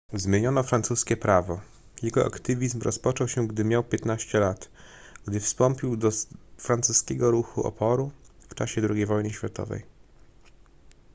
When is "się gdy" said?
3.27-3.63